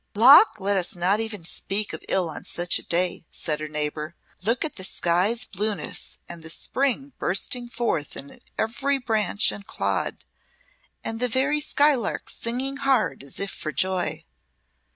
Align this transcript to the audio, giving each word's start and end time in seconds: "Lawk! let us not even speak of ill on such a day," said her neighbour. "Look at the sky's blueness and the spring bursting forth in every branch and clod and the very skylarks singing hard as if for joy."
"Lawk! 0.15 0.55
let 0.59 0.77
us 0.77 0.95
not 0.95 1.19
even 1.19 1.43
speak 1.43 1.93
of 1.93 2.03
ill 2.09 2.27
on 2.27 2.43
such 2.43 2.79
a 2.79 2.83
day," 2.83 3.27
said 3.29 3.59
her 3.59 3.67
neighbour. 3.67 4.15
"Look 4.41 4.65
at 4.65 4.75
the 4.75 4.83
sky's 4.83 5.45
blueness 5.45 6.17
and 6.27 6.41
the 6.41 6.49
spring 6.49 7.13
bursting 7.19 7.67
forth 7.69 8.17
in 8.17 8.41
every 8.57 8.97
branch 8.97 9.51
and 9.51 9.67
clod 9.67 10.25
and 11.03 11.19
the 11.19 11.27
very 11.27 11.59
skylarks 11.61 12.33
singing 12.35 12.77
hard 12.77 13.21
as 13.21 13.39
if 13.39 13.51
for 13.51 13.71
joy." 13.71 14.25